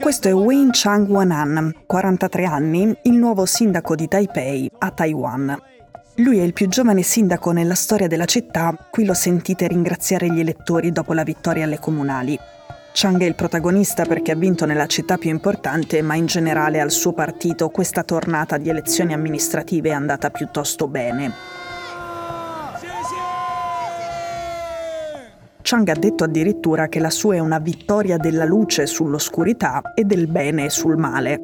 [0.00, 5.56] Questo è Wayne Chang Wanan, 43 anni, il nuovo sindaco di Taipei a Taiwan.
[6.16, 10.40] Lui è il più giovane sindaco nella storia della città, qui lo sentite ringraziare gli
[10.40, 12.38] elettori dopo la vittoria alle comunali.
[12.92, 16.92] Chang è il protagonista perché ha vinto nella città più importante, ma in generale al
[16.92, 21.53] suo partito questa tornata di elezioni amministrative è andata piuttosto bene.
[25.74, 30.28] Chang ha detto addirittura che la sua è una vittoria della luce sull'oscurità e del
[30.28, 31.40] bene sul male.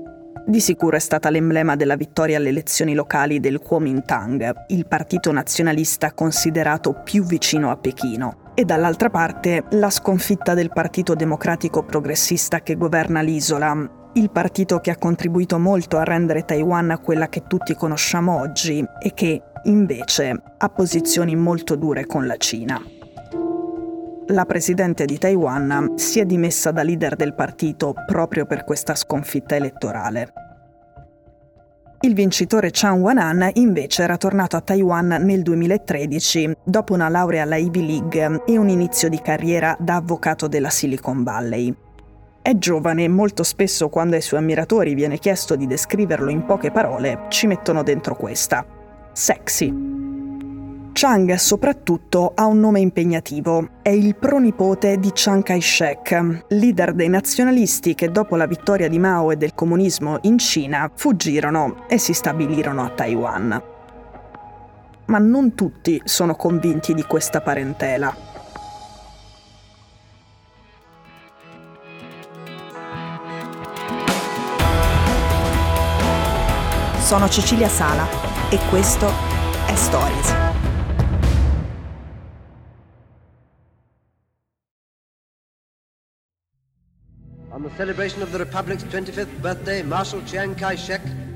[0.46, 6.12] Di sicuro è stata l'emblema della vittoria alle elezioni locali del Kuomintang, il partito nazionalista
[6.12, 12.76] considerato più vicino a Pechino e dall'altra parte la sconfitta del Partito Democratico Progressista che
[12.76, 18.38] governa l'isola, il partito che ha contribuito molto a rendere Taiwan quella che tutti conosciamo
[18.38, 22.80] oggi e che, invece, ha posizioni molto dure con la Cina.
[24.30, 29.56] La presidente di Taiwan si è dimessa da leader del partito proprio per questa sconfitta
[29.56, 30.32] elettorale.
[32.02, 37.56] Il vincitore Chan Wanan invece era tornato a Taiwan nel 2013 dopo una laurea alla
[37.56, 41.74] Ivy League e un inizio di carriera da avvocato della Silicon Valley.
[42.40, 46.70] È giovane e molto spesso quando ai suoi ammiratori viene chiesto di descriverlo in poche
[46.70, 48.64] parole, ci mettono dentro questa.
[49.12, 49.99] Sexy.
[51.02, 53.68] Chang soprattutto ha un nome impegnativo.
[53.80, 59.30] È il pronipote di Chiang Kai-shek, leader dei nazionalisti che dopo la vittoria di Mao
[59.30, 63.62] e del comunismo in Cina fuggirono e si stabilirono a Taiwan.
[65.06, 68.14] Ma non tutti sono convinti di questa parentela.
[76.98, 78.06] Sono Cecilia Sala
[78.50, 79.10] e questo
[79.66, 80.39] è Stories.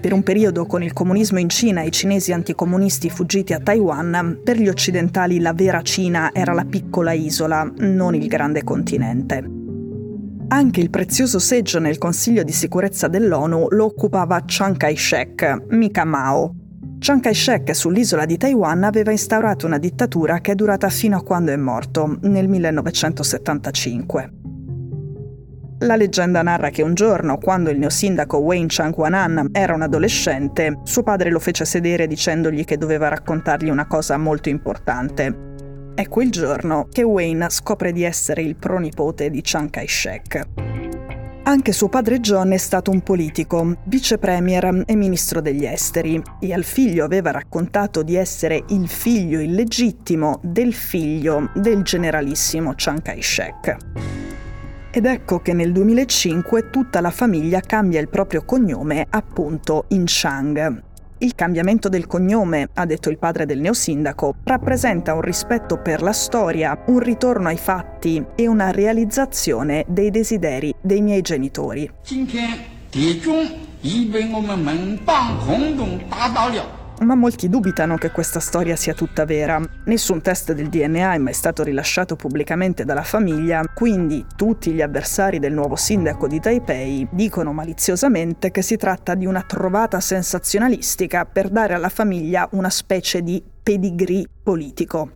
[0.00, 4.40] Per un periodo con il comunismo in Cina e i cinesi anticomunisti fuggiti a Taiwan,
[4.42, 9.50] per gli occidentali la vera Cina era la piccola isola, non il grande continente.
[10.48, 16.54] Anche il prezioso seggio nel Consiglio di sicurezza dell'ONU lo occupava Chiang Kai-shek, mica Mao.
[16.98, 21.52] Chiang Kai-shek sull'isola di Taiwan aveva instaurato una dittatura che è durata fino a quando
[21.52, 24.43] è morto, nel 1975.
[25.84, 31.02] La leggenda narra che un giorno, quando il neosindaco Wayne Chang-Wanan era un adolescente, suo
[31.02, 35.52] padre lo fece sedere dicendogli che doveva raccontargli una cosa molto importante.
[35.94, 40.46] È quel giorno che Wayne scopre di essere il pronipote di Chiang Kai-shek.
[41.42, 46.54] Anche suo padre John è stato un politico, vice premier e ministro degli esteri, e
[46.54, 54.13] al figlio aveva raccontato di essere il figlio illegittimo del figlio del generalissimo Chiang Kai-shek.
[54.93, 60.83] Ed ecco che nel 2005 tutta la famiglia cambia il proprio cognome appunto in Chang.
[61.21, 66.13] Il cambiamento del cognome, ha detto il padre del neosindaco, rappresenta un rispetto per la
[66.13, 71.91] storia, un ritorno ai fatti e una realizzazione dei desideri dei miei genitori.
[72.03, 72.57] 今天
[72.89, 73.45] 碟中
[73.81, 76.65] 已被我们门棒轰动打倒了。
[77.00, 79.60] Ma molti dubitano che questa storia sia tutta vera.
[79.84, 85.38] Nessun test del DNA è mai stato rilasciato pubblicamente dalla famiglia, quindi tutti gli avversari
[85.38, 91.48] del nuovo sindaco di Taipei dicono maliziosamente che si tratta di una trovata sensazionalistica per
[91.48, 95.10] dare alla famiglia una specie di pedigree politico.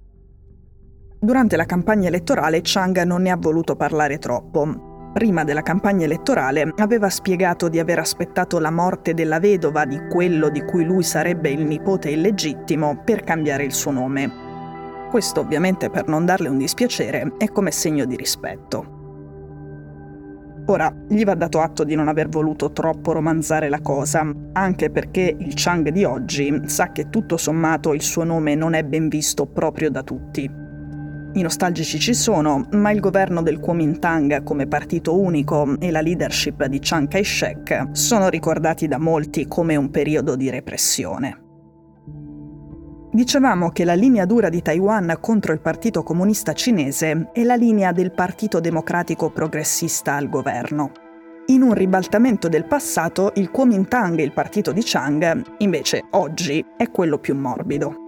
[1.21, 6.73] Durante la campagna elettorale Chang non ne ha voluto parlare troppo prima della campagna elettorale,
[6.77, 11.51] aveva spiegato di aver aspettato la morte della vedova di quello di cui lui sarebbe
[11.51, 14.47] il nipote illegittimo per cambiare il suo nome.
[15.11, 18.97] Questo ovviamente per non darle un dispiacere e come segno di rispetto.
[20.67, 25.35] Ora, gli va dato atto di non aver voluto troppo romanzare la cosa, anche perché
[25.39, 29.47] il Chang di oggi sa che tutto sommato il suo nome non è ben visto
[29.47, 30.68] proprio da tutti.
[31.35, 36.65] I nostalgici ci sono, ma il governo del Kuomintang come partito unico e la leadership
[36.65, 41.43] di Chiang Kai-shek sono ricordati da molti come un periodo di repressione.
[43.11, 47.93] Dicevamo che la linea dura di Taiwan contro il Partito Comunista Cinese è la linea
[47.93, 50.93] del Partito Democratico Progressista al governo.
[51.47, 57.19] In un ribaltamento del passato, il Kuomintang, il partito di Chang, invece oggi è quello
[57.19, 58.08] più morbido.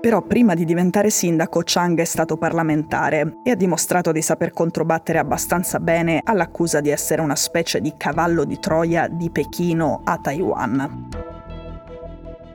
[0.00, 5.18] Però prima di diventare sindaco Chang è stato parlamentare e ha dimostrato di saper controbattere
[5.18, 11.08] abbastanza bene all'accusa di essere una specie di cavallo di Troia di Pechino a Taiwan.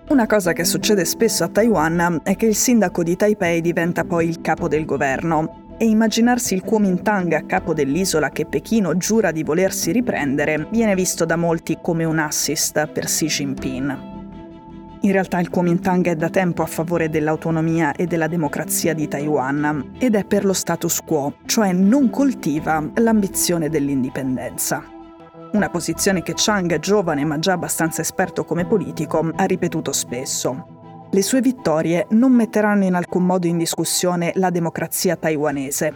[0.10, 4.28] Una cosa che succede spesso a Taiwan è che il sindaco di Taipei diventa poi
[4.28, 5.64] il capo del governo.
[5.78, 11.26] e immaginarsi il Kuomintang a capo dell'isola che Pechino giura di volersi riprendere viene visto
[11.26, 14.15] da molti come un assist per Xi Jinping.
[15.06, 19.92] In realtà il Kuomintang è da tempo a favore dell'autonomia e della democrazia di Taiwan
[20.00, 24.84] ed è per lo status quo, cioè non coltiva l'ambizione dell'indipendenza.
[25.52, 31.06] Una posizione che Chang, giovane ma già abbastanza esperto come politico, ha ripetuto spesso.
[31.12, 35.96] Le sue vittorie non metteranno in alcun modo in discussione la democrazia taiwanese.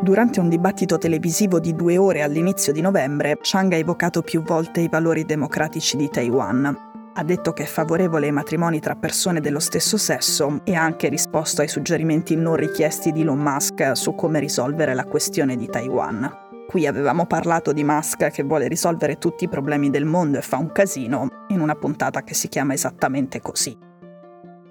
[0.00, 4.80] Durante un dibattito televisivo di due ore all'inizio di novembre, Chang ha evocato più volte
[4.80, 6.90] i valori democratici di Taiwan.
[7.14, 11.08] Ha detto che è favorevole ai matrimoni tra persone dello stesso sesso e ha anche
[11.08, 16.30] risposto ai suggerimenti non richiesti di Elon Musk su come risolvere la questione di Taiwan.
[16.68, 20.56] Qui avevamo parlato di Musk che vuole risolvere tutti i problemi del mondo e fa
[20.58, 23.90] un casino, in una puntata che si chiama esattamente così.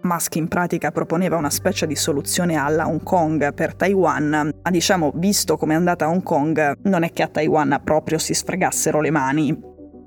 [0.04, 5.12] Musk in pratica proponeva una specie di soluzione alla Hong Kong per Taiwan, ma diciamo,
[5.16, 9.02] visto come è andata a Hong Kong, non è che a Taiwan proprio si sfregassero
[9.02, 9.60] le mani.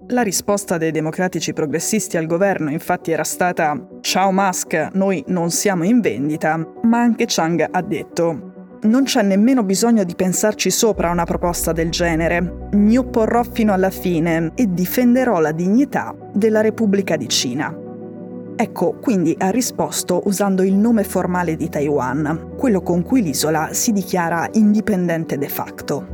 [0.09, 5.85] La risposta dei democratici progressisti al governo infatti era stata Ciao Musk, noi non siamo
[5.85, 8.53] in vendita, ma anche Chang ha detto
[8.85, 12.69] non c'è nemmeno bisogno di pensarci sopra una proposta del genere.
[12.73, 17.84] Mi opporrò fino alla fine e difenderò la dignità della Repubblica di Cina.
[18.57, 23.91] Ecco, quindi ha risposto usando il nome formale di Taiwan, quello con cui l'isola si
[23.91, 26.07] dichiara indipendente de facto.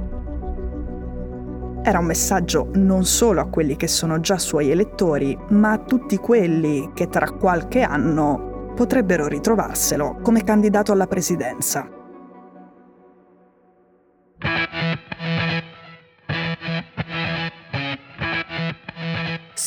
[1.83, 6.17] Era un messaggio non solo a quelli che sono già suoi elettori, ma a tutti
[6.17, 12.00] quelli che tra qualche anno potrebbero ritrovarselo come candidato alla presidenza.